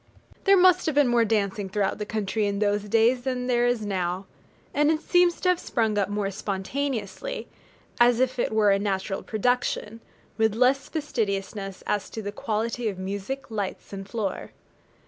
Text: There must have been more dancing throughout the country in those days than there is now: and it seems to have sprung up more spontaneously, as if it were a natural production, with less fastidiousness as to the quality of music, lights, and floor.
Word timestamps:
There 0.45 0.57
must 0.57 0.87
have 0.87 0.95
been 0.95 1.09
more 1.09 1.23
dancing 1.25 1.69
throughout 1.69 1.99
the 1.99 2.07
country 2.07 2.47
in 2.47 2.57
those 2.57 2.85
days 2.89 3.21
than 3.21 3.45
there 3.45 3.67
is 3.67 3.85
now: 3.85 4.25
and 4.73 4.89
it 4.89 4.99
seems 4.99 5.39
to 5.41 5.49
have 5.49 5.59
sprung 5.59 5.95
up 5.95 6.09
more 6.09 6.31
spontaneously, 6.31 7.47
as 7.99 8.19
if 8.19 8.39
it 8.39 8.51
were 8.51 8.71
a 8.71 8.79
natural 8.79 9.21
production, 9.21 10.01
with 10.39 10.55
less 10.55 10.89
fastidiousness 10.89 11.83
as 11.85 12.09
to 12.09 12.23
the 12.23 12.31
quality 12.31 12.89
of 12.89 12.97
music, 12.97 13.51
lights, 13.51 13.93
and 13.93 14.09
floor. 14.09 14.53